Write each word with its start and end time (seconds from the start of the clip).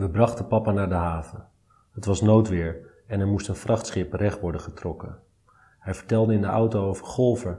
We 0.00 0.08
brachten 0.08 0.46
papa 0.46 0.72
naar 0.72 0.88
de 0.88 0.94
haven. 0.94 1.44
Het 1.92 2.04
was 2.04 2.20
noodweer 2.20 2.76
en 3.06 3.20
er 3.20 3.26
moest 3.26 3.48
een 3.48 3.54
vrachtschip 3.54 4.12
recht 4.12 4.40
worden 4.40 4.60
getrokken. 4.60 5.16
Hij 5.78 5.94
vertelde 5.94 6.34
in 6.34 6.40
de 6.40 6.46
auto 6.46 6.88
over 6.88 7.06
golven 7.06 7.58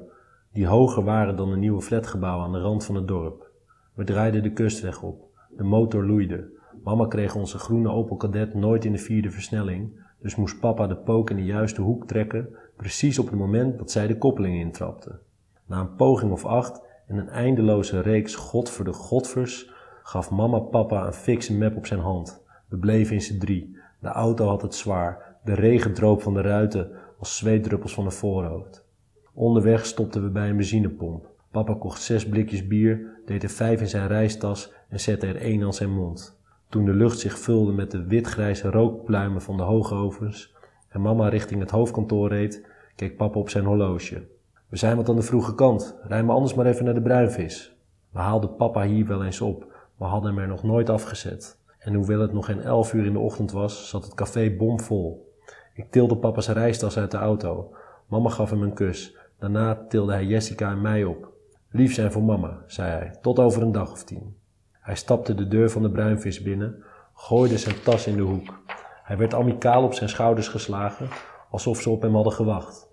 die 0.52 0.68
hoger 0.68 1.04
waren 1.04 1.36
dan 1.36 1.52
een 1.52 1.60
nieuwe 1.60 1.82
flatgebouw 1.82 2.40
aan 2.40 2.52
de 2.52 2.60
rand 2.60 2.86
van 2.86 2.96
het 2.96 3.08
dorp. 3.08 3.52
We 3.94 4.04
draaiden 4.04 4.44
de 4.44 4.54
kustweg 4.54 5.02
op. 5.02 5.24
De 5.58 5.64
motor 5.64 6.06
loeide. 6.06 6.50
Mama 6.84 7.06
kreeg 7.08 7.36
onze 7.36 7.58
groene 7.58 7.90
Opel 7.90 8.16
Kadett 8.16 8.54
nooit 8.54 8.86
in 8.86 8.92
de 8.92 8.98
vierde 8.98 9.32
versnelling, 9.32 10.04
dus 10.20 10.36
moest 10.36 10.60
papa 10.60 10.88
de 10.88 10.98
pook 10.98 11.30
in 11.30 11.36
de 11.36 11.46
juiste 11.46 11.82
hoek 11.82 12.08
trekken, 12.08 12.56
precies 12.76 13.20
op 13.20 13.30
het 13.30 13.40
moment 13.40 13.78
dat 13.78 13.92
zij 13.92 14.08
de 14.08 14.18
koppeling 14.18 14.60
intrapte. 14.60 15.20
Na 15.66 15.80
een 15.80 15.96
poging 15.96 16.32
of 16.32 16.46
acht 16.46 16.82
en 17.08 17.18
een 17.18 17.30
eindeloze 17.30 18.00
reeks 18.00 18.36
godverde 18.36 18.94
godvers 18.94 19.80
gaf 20.04 20.32
mama 20.32 20.60
papa 20.60 21.06
een 21.06 21.14
fikse 21.14 21.58
map 21.58 21.76
op 21.76 21.86
zijn 21.86 22.00
hand. 22.00 22.44
We 22.68 22.78
bleven 22.78 23.16
in 23.16 23.22
z'n 23.22 23.38
drie. 23.38 23.78
De 24.00 24.08
auto 24.08 24.48
had 24.48 24.62
het 24.62 24.76
zwaar. 24.76 25.38
De 25.44 25.54
regen 25.54 25.94
droop 25.94 26.22
van 26.22 26.34
de 26.34 26.42
ruiten 26.42 26.92
als 27.20 27.38
zweetdruppels 27.38 27.94
van 27.94 28.06
een 28.06 28.12
voorhoofd. 28.12 28.86
Onderweg 29.34 29.86
stopten 29.86 30.24
we 30.24 30.30
bij 30.30 30.50
een 30.50 30.56
benzinepomp. 30.56 31.30
Papa 31.52 31.74
kocht 31.74 32.02
zes 32.02 32.28
blikjes 32.30 32.68
bier, 32.68 33.22
deed 33.26 33.44
er 33.44 33.50
vijf 33.50 33.82
in 33.82 33.88
zijn 33.88 34.08
reistas 34.08 34.74
en 34.90 35.00
zette 35.00 35.28
er 35.28 35.36
één 35.36 35.64
aan 35.64 35.74
zijn 35.74 35.94
mond. 35.94 36.40
Toen 36.70 36.86
de 36.86 36.94
lucht 36.94 37.20
zich 37.20 37.40
vulde 37.40 37.72
met 37.72 37.92
de 37.92 38.04
witgrijze 38.04 38.70
rookpluimen 38.70 39.42
van 39.42 39.58
de 39.58 39.64
hoogovens 39.64 40.56
en 40.90 41.02
mama 41.02 41.30
richting 41.30 41.60
het 41.60 41.72
hoofdkantoor 41.72 42.30
reed, 42.30 42.68
keek 42.96 43.18
papa 43.18 43.40
op 43.40 43.50
zijn 43.50 43.66
horloge. 43.66 44.28
We 44.68 44.78
zijn 44.78 44.96
wat 44.96 45.10
aan 45.10 45.16
de 45.16 45.22
vroege 45.22 45.56
kant. 45.56 45.98
Rij 46.04 46.24
me 46.24 46.32
anders 46.32 46.54
maar 46.54 46.66
even 46.66 46.86
naar 46.86 46.94
de 46.94 47.02
bruinvis. 47.02 47.76
We 48.12 48.20
haalden 48.20 48.56
papa 48.56 48.84
hier 48.84 49.06
wel 49.06 49.24
eens 49.24 49.42
op, 49.42 49.71
maar 50.02 50.10
hadden 50.10 50.34
hem 50.34 50.42
er 50.42 50.48
nog 50.48 50.64
nooit 50.64 50.90
afgezet. 50.90 51.58
En 51.80 51.94
hoewel 51.94 52.20
het 52.20 52.34
nog 52.34 52.46
geen 52.46 52.62
elf 52.62 52.94
uur 52.94 53.06
in 53.06 53.14
de 53.14 53.20
ochtend 53.20 53.52
was, 53.52 53.90
zat 53.90 54.04
het 54.04 54.14
café 54.14 54.56
bomvol. 54.58 55.34
Ik 55.74 55.92
tilde 55.92 56.18
papa's 56.18 56.48
reistas 56.48 56.98
uit 56.98 57.12
de 57.12 57.18
auto. 57.18 57.76
Mama 58.08 58.30
gaf 58.30 58.50
hem 58.50 58.62
een 58.62 58.74
kus. 58.74 59.18
Daarna 59.40 59.86
tilde 59.88 60.12
hij 60.12 60.26
Jessica 60.26 60.72
en 60.72 60.82
mij 60.82 61.04
op. 61.04 61.32
Lief 61.70 61.94
zijn 61.94 62.12
voor 62.12 62.24
mama, 62.24 62.64
zei 62.68 62.90
hij, 62.92 63.18
tot 63.22 63.40
over 63.40 63.62
een 63.62 63.72
dag 63.72 63.92
of 63.92 64.04
tien. 64.04 64.38
Hij 64.72 64.96
stapte 64.96 65.36
de 65.36 65.48
deur 65.48 65.70
van 65.70 65.82
de 65.82 65.92
bruinvis 65.92 66.42
binnen, 66.42 66.84
gooide 67.14 67.58
zijn 67.58 67.82
tas 67.84 68.08
in 68.08 68.16
de 68.16 68.22
hoek. 68.22 68.64
Hij 69.04 69.18
werd 69.18 69.34
amicaal 69.34 69.84
op 69.84 69.94
zijn 69.94 70.10
schouders 70.10 70.48
geslagen, 70.48 71.08
alsof 71.50 71.82
ze 71.82 71.90
op 71.90 72.02
hem 72.02 72.16
hadden 72.16 72.34
gewacht. 72.34 72.90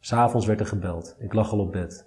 S'avonds 0.00 0.46
werd 0.46 0.60
er 0.60 0.66
gebeld. 0.66 1.16
Ik 1.18 1.32
lag 1.32 1.52
al 1.52 1.58
op 1.58 1.72
bed. 1.72 2.06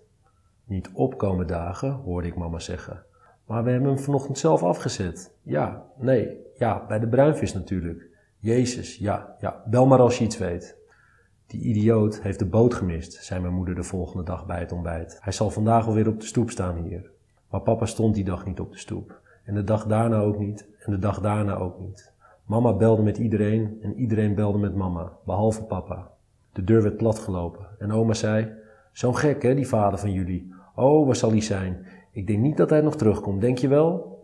Niet 0.64 0.90
opkomen 0.94 1.48
dagen, 1.48 1.92
hoorde 1.92 2.28
ik 2.28 2.36
mama 2.36 2.60
zeggen. 2.60 3.10
Maar 3.52 3.64
we 3.64 3.72
hebben 3.72 3.90
hem 3.90 4.00
vanochtend 4.00 4.38
zelf 4.38 4.64
afgezet. 4.64 5.34
Ja, 5.42 5.84
nee, 5.98 6.38
ja, 6.58 6.86
bij 6.88 7.00
de 7.00 7.08
bruinvis 7.08 7.54
natuurlijk. 7.54 8.10
Jezus, 8.38 8.98
ja, 8.98 9.36
ja, 9.40 9.64
bel 9.66 9.86
maar 9.86 10.00
als 10.00 10.18
je 10.18 10.24
iets 10.24 10.38
weet. 10.38 10.78
Die 11.48 11.62
idioot 11.62 12.22
heeft 12.22 12.40
de 12.40 12.46
boot 12.46 12.74
gemist, 12.74 13.14
zei 13.14 13.42
mijn 13.42 13.54
moeder 13.54 13.76
de 13.76 13.84
volgende 13.84 14.24
dag 14.24 14.46
bij 14.46 14.60
het 14.60 14.72
ontbijt. 14.72 15.18
Hij 15.22 15.34
zal 15.34 15.50
vandaag 15.50 15.88
alweer 15.88 16.08
op 16.08 16.20
de 16.20 16.26
stoep 16.26 16.50
staan 16.50 16.76
hier. 16.76 17.10
Maar 17.50 17.62
papa 17.62 17.86
stond 17.86 18.16
die 18.16 18.24
dag 18.24 18.46
niet 18.46 18.60
op 18.60 18.72
de 18.72 18.78
stoep. 18.78 19.20
En 19.44 19.54
de 19.54 19.64
dag 19.64 19.86
daarna 19.86 20.20
ook 20.20 20.40
niet. 20.40 20.68
En 20.80 20.92
de 20.92 21.00
dag 21.00 21.20
daarna 21.20 21.56
ook 21.56 21.80
niet. 21.80 22.12
Mama 22.46 22.74
belde 22.74 23.02
met 23.02 23.18
iedereen 23.18 23.80
en 23.82 23.96
iedereen 23.96 24.36
belde 24.36 24.58
met 24.58 24.76
mama, 24.76 25.12
behalve 25.26 25.64
papa. 25.64 26.12
De 26.54 26.64
deur 26.64 26.82
werd 26.82 26.98
platgelopen 26.98 27.68
en 27.80 27.92
oma 27.92 28.14
zei: 28.14 28.52
Zo'n 28.92 29.18
gek, 29.18 29.44
hè, 29.44 29.56
die 29.56 29.68
vader 29.68 30.00
van 30.00 30.12
jullie. 30.12 30.54
Oh, 30.76 31.06
waar 31.06 31.16
zal 31.16 31.30
hij 31.30 31.42
zijn? 31.42 31.86
Ik 32.12 32.28
denk 32.28 32.40
niet 32.40 32.58
dat 32.58 32.70
hij 32.70 32.82
nog 32.82 32.96
terugkomt, 32.96 33.42
denk 33.42 33.58
je 33.58 33.68
wel? 33.68 34.20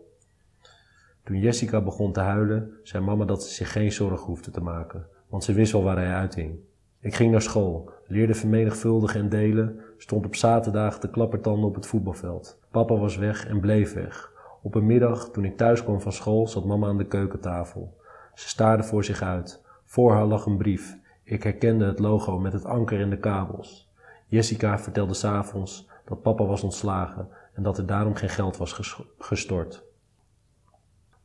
Toen 1.24 1.38
Jessica 1.38 1.80
begon 1.80 2.12
te 2.12 2.20
huilen, 2.20 2.72
zei 2.82 3.04
mama 3.04 3.24
dat 3.24 3.44
ze 3.44 3.54
zich 3.54 3.72
geen 3.72 3.92
zorgen 3.92 4.26
hoefde 4.26 4.50
te 4.50 4.60
maken, 4.60 5.06
want 5.28 5.44
ze 5.44 5.52
wist 5.52 5.72
wel 5.72 5.82
waar 5.82 5.96
hij 5.96 6.12
uithing. 6.12 6.58
Ik 7.00 7.14
ging 7.14 7.30
naar 7.30 7.42
school, 7.42 7.90
leerde 8.06 8.34
vermenigvuldigen 8.34 9.20
en 9.20 9.28
delen, 9.28 9.80
stond 9.96 10.26
op 10.26 10.34
zaterdag 10.34 10.98
te 10.98 11.10
klappertanden 11.10 11.68
op 11.68 11.74
het 11.74 11.86
voetbalveld. 11.86 12.60
Papa 12.70 12.96
was 12.96 13.16
weg 13.16 13.46
en 13.46 13.60
bleef 13.60 13.94
weg. 13.94 14.32
Op 14.62 14.74
een 14.74 14.86
middag, 14.86 15.30
toen 15.30 15.44
ik 15.44 15.56
thuis 15.56 15.84
kwam 15.84 16.00
van 16.00 16.12
school, 16.12 16.48
zat 16.48 16.64
mama 16.64 16.88
aan 16.88 16.98
de 16.98 17.06
keukentafel. 17.06 17.96
Ze 18.34 18.48
staarde 18.48 18.82
voor 18.82 19.04
zich 19.04 19.22
uit. 19.22 19.62
Voor 19.84 20.12
haar 20.12 20.26
lag 20.26 20.46
een 20.46 20.56
brief. 20.56 20.98
Ik 21.22 21.42
herkende 21.42 21.84
het 21.84 21.98
logo 21.98 22.38
met 22.38 22.52
het 22.52 22.64
anker 22.64 23.00
en 23.00 23.10
de 23.10 23.18
kabels. 23.18 23.87
Jessica 24.28 24.78
vertelde 24.78 25.14
s'avonds 25.14 25.88
dat 26.04 26.22
papa 26.22 26.44
was 26.44 26.62
ontslagen 26.62 27.28
en 27.52 27.62
dat 27.62 27.78
er 27.78 27.86
daarom 27.86 28.14
geen 28.14 28.28
geld 28.28 28.56
was 28.56 29.02
gestort. 29.18 29.84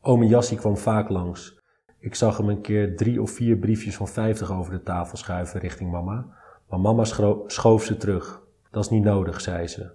Ome 0.01 0.27
Jassie 0.27 0.57
kwam 0.57 0.77
vaak 0.77 1.09
langs. 1.09 1.61
Ik 1.99 2.15
zag 2.15 2.37
hem 2.37 2.49
een 2.49 2.61
keer 2.61 2.95
drie 2.95 3.21
of 3.21 3.31
vier 3.31 3.57
briefjes 3.57 3.95
van 3.95 4.07
vijftig 4.07 4.51
over 4.51 4.71
de 4.71 4.83
tafel 4.83 5.17
schuiven 5.17 5.59
richting 5.59 5.91
mama, 5.91 6.27
maar 6.69 6.79
mama 6.79 7.03
schoof 7.47 7.83
ze 7.83 7.97
terug. 7.97 8.41
Dat 8.71 8.83
is 8.83 8.89
niet 8.89 9.03
nodig, 9.03 9.41
zei 9.41 9.67
ze. 9.67 9.91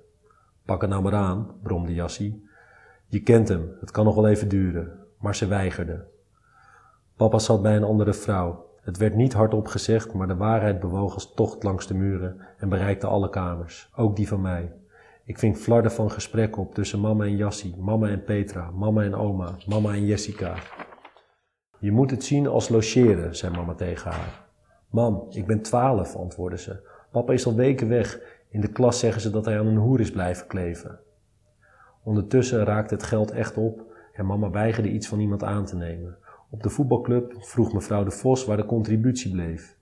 Pak 0.64 0.80
het 0.80 0.90
nou 0.90 1.02
maar 1.02 1.14
aan, 1.14 1.54
bromde 1.62 1.94
Jassie. 1.94 2.48
Je 3.06 3.22
kent 3.22 3.48
hem, 3.48 3.76
het 3.80 3.90
kan 3.90 4.04
nog 4.04 4.14
wel 4.14 4.28
even 4.28 4.48
duren. 4.48 5.06
Maar 5.19 5.36
ze 5.36 5.46
weigerde. 5.46 6.06
Papa 7.16 7.38
zat 7.38 7.62
bij 7.62 7.76
een 7.76 7.84
andere 7.84 8.12
vrouw. 8.14 8.68
Het 8.81 8.97
werd 8.97 9.15
niet 9.15 9.33
hardop 9.33 9.66
gezegd, 9.66 10.12
maar 10.12 10.27
de 10.27 10.37
waarheid 10.37 10.81
bewoog 10.81 11.15
als 11.15 11.34
tocht 11.34 11.62
langs 11.62 11.87
de 11.87 11.94
muren 11.94 12.47
en 12.59 12.69
bereikte 12.69 13.06
alle 13.06 13.31
kamers, 13.31 13.91
ook 13.97 14.16
die 14.16 14.28
van 14.28 14.41
mij. 14.41 14.72
Ik 15.25 15.39
ving 15.39 15.56
flarden 15.56 15.93
van 15.93 16.11
gesprekken 16.11 16.62
op 16.62 16.75
tussen 16.75 17.00
mama 17.00 17.25
en 17.25 17.37
Jassie, 17.37 17.77
mama 17.78 18.09
en 18.09 18.25
Petra, 18.25 18.71
mama 18.71 19.03
en 19.03 19.15
oma, 19.15 19.56
mama 19.67 19.93
en 19.93 20.06
Jessica. 20.06 20.55
Je 21.78 21.93
moet 21.93 22.11
het 22.11 22.25
zien 22.25 22.47
als 22.47 22.69
logeren, 22.69 23.37
zei 23.37 23.56
mama 23.56 23.75
tegen 23.75 24.11
haar. 24.11 24.47
Mam, 24.91 25.27
ik 25.31 25.47
ben 25.47 25.62
twaalf, 25.62 26.17
antwoordde 26.17 26.59
ze. 26.59 26.88
Papa 27.11 27.33
is 27.33 27.47
al 27.47 27.55
weken 27.55 27.88
weg. 27.88 28.21
In 28.49 28.61
de 28.61 28.72
klas 28.72 28.99
zeggen 28.99 29.21
ze 29.21 29.31
dat 29.31 29.44
hij 29.44 29.59
aan 29.59 29.67
een 29.67 29.77
hoer 29.77 30.00
is 30.00 30.11
blijven 30.11 30.47
kleven. 30.47 31.00
Ondertussen 32.05 32.65
raakte 32.65 32.94
het 32.94 33.03
geld 33.03 33.31
echt 33.31 33.56
op 33.56 33.83
en 34.12 34.27
mama 34.27 34.50
weigerde 34.50 34.91
iets 34.91 35.09
van 35.09 35.21
iemand 35.21 35.43
aan 35.43 35.65
te 35.65 35.77
nemen. 35.77 36.19
Op 36.50 36.62
de 36.62 36.70
voetbalclub 36.70 37.34
vroeg 37.38 37.72
mevrouw 37.72 38.04
de 38.04 38.10
Vos 38.10 38.44
waar 38.44 38.56
de 38.56 38.66
contributie 38.66 39.31
bleef. 39.31 39.76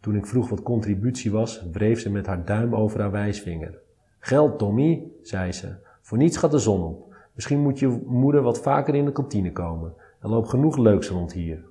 Toen 0.00 0.16
ik 0.16 0.26
vroeg 0.26 0.48
wat 0.48 0.62
contributie 0.62 1.30
was, 1.30 1.66
wreef 1.72 2.00
ze 2.00 2.10
met 2.10 2.26
haar 2.26 2.44
duim 2.44 2.74
over 2.74 3.00
haar 3.00 3.10
wijsvinger. 3.10 3.78
Geld, 4.18 4.58
Tommy, 4.58 5.02
zei 5.22 5.52
ze. 5.52 5.74
Voor 6.00 6.18
niets 6.18 6.36
gaat 6.36 6.50
de 6.50 6.58
zon 6.58 6.82
op. 6.82 7.14
Misschien 7.34 7.60
moet 7.60 7.78
je 7.78 8.02
moeder 8.06 8.42
wat 8.42 8.60
vaker 8.60 8.94
in 8.94 9.04
de 9.04 9.12
kantine 9.12 9.52
komen. 9.52 9.94
Er 10.20 10.28
loopt 10.28 10.48
genoeg 10.48 10.76
leuks 10.76 11.08
rond 11.08 11.32
hier. 11.32 11.64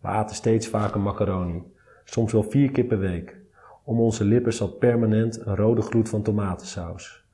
We 0.00 0.08
aten 0.08 0.36
steeds 0.36 0.68
vaker 0.68 1.00
macaroni, 1.00 1.62
soms 2.04 2.32
wel 2.32 2.42
vier 2.42 2.70
keer 2.70 2.84
per 2.84 2.98
week. 2.98 3.36
Om 3.84 4.00
onze 4.00 4.24
lippen 4.24 4.52
zat 4.52 4.78
permanent 4.78 5.46
een 5.46 5.56
rode 5.56 5.82
gloed 5.82 6.08
van 6.08 6.22
tomatensaus. 6.22 7.24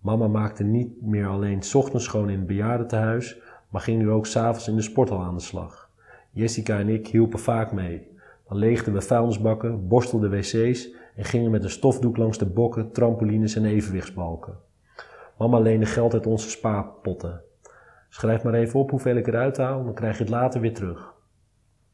Mama 0.00 0.28
maakte 0.28 0.64
niet 0.64 1.02
meer 1.02 1.26
alleen 1.26 1.62
ochtends 1.74 2.04
schoon 2.04 2.30
in 2.30 2.38
het 2.38 2.46
bejaardentehuis, 2.46 3.40
maar 3.68 3.80
ging 3.80 3.98
nu 3.98 4.10
ook 4.10 4.26
s'avonds 4.26 4.68
in 4.68 4.76
de 4.76 4.82
sporthal 4.82 5.22
aan 5.22 5.34
de 5.36 5.42
slag. 5.42 5.90
Jessica 6.30 6.78
en 6.78 6.88
ik 6.88 7.06
hielpen 7.06 7.38
vaak 7.38 7.72
mee. 7.72 8.16
Dan 8.48 8.58
leegden 8.58 8.92
we 8.92 9.00
vuilnisbakken, 9.00 9.88
borstelden 9.88 10.30
wc's 10.30 10.88
en 11.16 11.24
gingen 11.24 11.50
met 11.50 11.64
een 11.64 11.70
stofdoek 11.70 12.16
langs 12.16 12.38
de 12.38 12.46
bokken, 12.46 12.92
trampolines 12.92 13.54
en 13.54 13.64
evenwichtsbalken. 13.64 14.56
Mama 15.38 15.58
leende 15.58 15.86
geld 15.86 16.14
uit 16.14 16.26
onze 16.26 16.50
spaarpotten. 16.50 17.42
Schrijf 18.08 18.42
maar 18.42 18.54
even 18.54 18.80
op 18.80 18.90
hoeveel 18.90 19.16
ik 19.16 19.26
eruit 19.26 19.56
haal, 19.56 19.84
dan 19.84 19.94
krijg 19.94 20.16
je 20.16 20.22
het 20.22 20.32
later 20.32 20.60
weer 20.60 20.74
terug. 20.74 21.14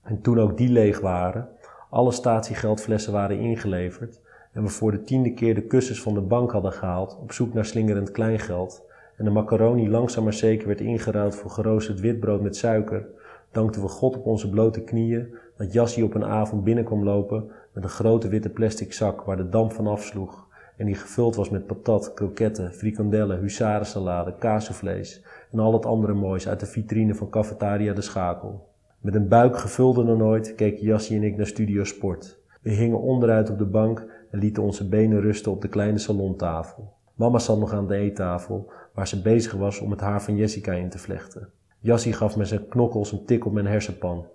En 0.02 0.20
toen 0.20 0.40
ook 0.40 0.56
die 0.56 0.68
leeg 0.68 1.00
waren, 1.00 1.48
alle 1.90 2.12
statiegeldflessen 2.12 3.12
waren 3.12 3.38
ingeleverd 3.38 4.20
en 4.52 4.62
we 4.62 4.68
voor 4.68 4.90
de 4.90 5.02
tiende 5.02 5.34
keer 5.34 5.54
de 5.54 5.66
kussens 5.66 6.02
van 6.02 6.14
de 6.14 6.20
bank 6.20 6.52
hadden 6.52 6.72
gehaald 6.72 7.18
op 7.20 7.32
zoek 7.32 7.54
naar 7.54 7.64
slingerend 7.64 8.10
kleingeld 8.10 8.82
en 9.16 9.24
de 9.24 9.30
macaroni 9.30 9.90
langzaam 9.90 10.24
maar 10.24 10.32
zeker 10.32 10.66
werd 10.66 10.80
ingeruild 10.80 11.34
voor 11.34 11.50
geroosterd 11.50 12.00
witbrood 12.00 12.42
met 12.42 12.56
suiker, 12.56 13.06
dankten 13.50 13.82
we 13.82 13.88
God 13.88 14.16
op 14.16 14.26
onze 14.26 14.50
blote 14.50 14.80
knieën 14.80 15.34
dat 15.56 15.72
Jassie 15.72 16.04
op 16.04 16.14
een 16.14 16.24
avond 16.24 16.64
binnenkwam 16.64 17.04
lopen 17.04 17.50
met 17.72 17.84
een 17.84 17.90
grote 17.90 18.28
witte 18.28 18.50
plastic 18.50 18.92
zak 18.92 19.22
waar 19.22 19.36
de 19.36 19.48
damp 19.48 19.72
van 19.72 19.86
afsloeg 19.86 20.46
en 20.76 20.86
die 20.86 20.94
gevuld 20.94 21.34
was 21.34 21.50
met 21.50 21.66
patat, 21.66 22.14
kroketten, 22.14 22.72
frikandellen, 22.72 23.40
husarensalade, 23.40 24.34
kaasvlees 24.38 25.22
en 25.52 25.58
al 25.58 25.72
het 25.72 25.86
andere 25.86 26.14
moois 26.14 26.48
uit 26.48 26.60
de 26.60 26.66
vitrine 26.66 27.14
van 27.14 27.30
Cafetaria 27.30 27.92
de 27.92 28.00
Schakel. 28.00 28.68
Met 29.00 29.14
een 29.14 29.28
buik 29.28 29.58
gevulder 29.58 30.06
dan 30.06 30.22
ooit 30.22 30.54
keken 30.54 30.84
Jassie 30.84 31.16
en 31.16 31.22
ik 31.22 31.36
naar 31.36 31.46
Studio 31.46 31.84
Sport. 31.84 32.38
We 32.62 32.70
hingen 32.70 33.00
onderuit 33.00 33.50
op 33.50 33.58
de 33.58 33.66
bank 33.66 34.06
en 34.30 34.38
lieten 34.38 34.62
onze 34.62 34.88
benen 34.88 35.20
rusten 35.20 35.52
op 35.52 35.62
de 35.62 35.68
kleine 35.68 35.98
salontafel. 35.98 36.92
Mama 37.14 37.38
zat 37.38 37.58
nog 37.58 37.72
aan 37.72 37.86
de 37.86 37.96
eettafel, 37.96 38.72
waar 38.94 39.08
ze 39.08 39.22
bezig 39.22 39.52
was 39.52 39.80
om 39.80 39.90
het 39.90 40.00
haar 40.00 40.22
van 40.22 40.36
Jessica 40.36 40.72
in 40.72 40.88
te 40.88 40.98
vlechten. 40.98 41.52
Jassie 41.78 42.12
gaf 42.12 42.36
met 42.36 42.48
zijn 42.48 42.68
knokkels 42.68 43.12
een 43.12 43.24
tik 43.24 43.46
op 43.46 43.52
mijn 43.52 43.66
hersenpan. 43.66 44.26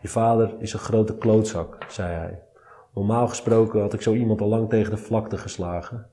Je 0.00 0.08
vader 0.08 0.54
is 0.58 0.72
een 0.72 0.78
grote 0.78 1.18
klootzak, 1.18 1.84
zei 1.88 2.12
hij. 2.14 2.42
Normaal 2.94 3.28
gesproken 3.28 3.80
had 3.80 3.92
ik 3.92 4.02
zo 4.02 4.14
iemand 4.14 4.40
al 4.40 4.48
lang 4.48 4.68
tegen 4.68 4.90
de 4.90 4.96
vlakte 4.96 5.38
geslagen, 5.38 6.06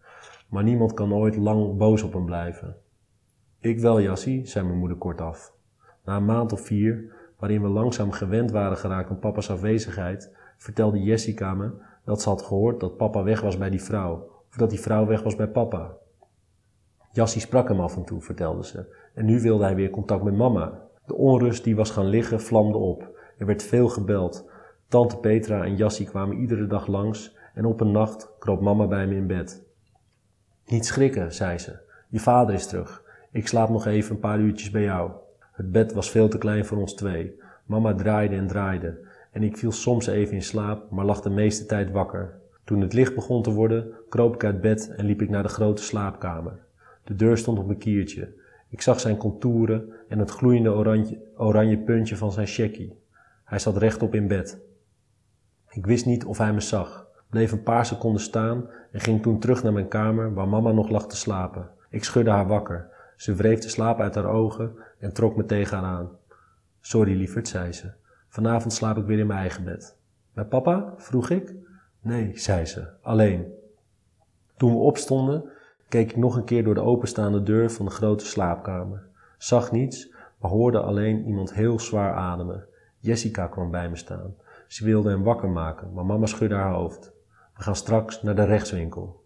maar 0.50 0.64
niemand 0.64 0.94
kan 0.94 1.14
ooit 1.14 1.36
lang 1.36 1.78
boos 1.78 2.04
op 2.04 2.14
hem 2.14 2.26
blijven. 2.26 2.78
Ik 3.60 3.80
wel, 3.80 4.02
Jassie, 4.02 4.46
zei 4.46 4.66
mijn 4.66 4.80
moeder 4.80 4.98
kortaf. 4.98 5.54
Na 6.06 6.16
een 6.16 6.26
maand 6.26 6.54
of 6.54 6.62
vier, 6.62 7.14
waarin 7.40 7.62
we 7.62 7.68
langzaam 7.68 8.12
gewend 8.12 8.52
waren 8.52 8.78
geraakt 8.78 9.10
aan 9.10 9.20
papa's 9.20 9.50
afwezigheid, 9.50 10.36
vertelde 10.58 11.04
Jessica 11.04 11.54
me 11.54 11.72
dat 12.06 12.22
ze 12.22 12.30
had 12.30 12.42
gehoord 12.42 12.80
dat 12.80 12.98
papa 12.98 13.24
weg 13.24 13.42
was 13.42 13.58
bij 13.58 13.70
die 13.70 13.84
vrouw, 13.84 14.30
of 14.50 14.56
dat 14.56 14.70
die 14.70 14.80
vrouw 14.80 15.06
weg 15.06 15.24
was 15.24 15.36
bij 15.36 15.48
papa. 15.48 15.98
Jassie 17.18 17.42
sprak 17.42 17.68
hem 17.68 17.80
af 17.80 17.96
en 17.96 18.04
toe, 18.04 18.22
vertelde 18.22 18.66
ze, 18.66 18.96
en 19.14 19.26
nu 19.26 19.42
wilde 19.42 19.64
hij 19.64 19.76
weer 19.76 19.90
contact 19.90 20.24
met 20.24 20.36
mama. 20.36 20.82
De 21.06 21.16
onrust 21.16 21.64
die 21.64 21.76
was 21.76 21.92
gaan 21.92 22.06
liggen 22.06 22.42
vlamde 22.42 22.78
op. 22.78 23.18
Er 23.38 23.46
werd 23.46 23.64
veel 23.64 23.88
gebeld. 23.88 24.50
Tante 24.88 25.18
Petra 25.18 25.64
en 25.64 25.76
Jassie 25.76 26.06
kwamen 26.06 26.38
iedere 26.38 26.68
dag 26.68 26.88
langs 26.88 27.36
en 27.54 27.66
op 27.66 27.82
een 27.82 27.92
nacht 27.92 28.30
kroop 28.40 28.62
mama 28.62 28.88
bij 28.88 29.08
me 29.08 29.16
in 29.16 29.28
bed. 29.28 29.64
Niet 30.66 30.86
schrikken, 30.86 31.34
zei 31.34 31.58
ze. 31.58 31.80
Je 32.10 32.20
vader 32.20 32.56
is 32.56 32.68
terug. 32.68 33.04
Ik 33.32 33.48
slaap 33.48 33.70
nog 33.70 33.86
even 33.86 34.16
een 34.16 34.22
paar 34.22 34.40
uurtjes 34.40 34.72
bij 34.72 34.84
jou. 34.84 35.12
Het 35.52 35.72
bed 35.72 35.94
was 35.94 36.10
veel 36.10 36.28
te 36.28 36.38
klein 36.38 36.66
voor 36.66 36.78
ons 36.78 36.94
twee. 36.94 37.40
Mama 37.66 37.94
draaide 37.94 38.36
en 38.36 38.48
draaide. 38.48 39.00
En 39.32 39.44
ik 39.44 39.58
viel 39.58 39.72
soms 39.72 40.08
even 40.08 40.34
in 40.34 40.44
slaap, 40.44 40.92
maar 40.92 41.06
lag 41.06 41.22
de 41.22 41.30
meeste 41.30 41.66
tijd 41.66 41.92
wakker. 41.92 42.40
Toen 42.64 42.82
het 42.82 42.94
licht 42.94 43.16
begon 43.16 43.44
te 43.44 43.52
worden, 43.52 43.92
kroop 44.10 44.34
ik 44.34 44.44
uit 44.44 44.62
bed 44.62 44.94
en 44.96 45.06
liep 45.06 45.22
ik 45.22 45.30
naar 45.30 45.44
de 45.44 45.50
grote 45.50 45.84
slaapkamer. 45.84 46.66
De 47.08 47.16
deur 47.16 47.38
stond 47.38 47.60
op 47.60 47.70
een 47.70 47.78
kiertje. 47.78 48.34
Ik 48.70 48.82
zag 48.82 49.00
zijn 49.00 49.18
contouren 49.18 49.94
en 50.08 50.20
het 50.20 50.32
gloeiende 50.32 50.70
oranje, 50.70 51.22
oranje 51.36 51.78
puntje 51.78 52.18
van 52.18 52.32
zijn 52.32 52.48
checkie. 52.48 53.00
Hij 53.44 53.60
zat 53.60 53.78
rechtop 53.78 54.16
in 54.16 54.28
bed. 54.28 54.60
Ik 55.70 55.86
wist 55.86 56.06
niet 56.06 56.26
of 56.26 56.38
hij 56.38 56.54
me 56.54 56.60
zag, 56.60 57.08
bleef 57.30 57.52
een 57.52 57.64
paar 57.64 57.86
seconden 57.86 58.22
staan 58.22 58.70
en 58.92 59.00
ging 59.00 59.22
toen 59.22 59.40
terug 59.40 59.64
naar 59.64 59.74
mijn 59.74 59.88
kamer 59.88 60.34
waar 60.34 60.48
mama 60.48 60.72
nog 60.72 60.90
lag 60.90 61.08
te 61.08 61.16
slapen. 61.16 61.70
Ik 61.90 62.04
schudde 62.04 62.32
haar 62.32 62.48
wakker. 62.48 62.90
Ze 63.16 63.36
wreef 63.36 63.60
de 63.60 63.70
slaap 63.70 64.00
uit 64.00 64.16
haar 64.16 64.30
ogen 64.30 64.76
en 65.00 65.14
trok 65.14 65.36
me 65.36 65.46
tegen 65.46 65.78
haar 65.78 65.86
aan. 65.86 66.10
Sorry, 66.80 67.18
lieverd, 67.18 67.48
zei 67.48 67.74
ze. 67.74 67.92
Vanavond 68.28 68.74
slaap 68.74 68.98
ik 68.98 69.06
weer 69.06 69.20
in 69.20 69.28
mijn 69.28 69.40
eigen 69.40 69.64
bed. 69.64 69.98
Bij 70.34 70.46
papa? 70.46 70.94
vroeg 70.98 71.30
ik. 71.30 71.54
Nee, 72.02 72.38
zei 72.38 72.66
ze, 72.66 72.88
alleen. 73.02 73.54
Toen 74.58 74.72
we 74.72 74.78
opstonden, 74.78 75.50
keek 75.90 76.10
ik 76.10 76.18
nog 76.18 76.36
een 76.36 76.44
keer 76.44 76.64
door 76.64 76.74
de 76.74 76.82
openstaande 76.82 77.44
deur 77.44 77.72
van 77.72 77.86
de 77.86 77.92
grote 77.92 78.26
slaapkamer. 78.26 79.08
Zag 79.38 79.72
niets, 79.72 80.14
maar 80.40 80.52
hoorde 80.52 80.80
alleen 80.80 81.26
iemand 81.26 81.54
heel 81.54 81.80
zwaar 81.80 82.14
ademen. 82.14 82.66
Jessica 83.00 83.48
kwam 83.48 83.72
bij 83.72 83.90
me 83.90 83.96
staan. 83.96 84.36
Ze 84.68 84.86
wilde 84.86 85.10
hem 85.10 85.24
wakker 85.24 85.50
maken, 85.50 85.94
maar 85.94 86.06
mama 86.06 86.26
schudde 86.26 86.56
haar 86.56 86.74
hoofd. 86.74 87.12
We 87.56 87.64
gaan 87.64 87.76
straks 87.76 88.22
naar 88.22 88.36
de 88.36 88.44
rechtswinkel. 88.44 89.16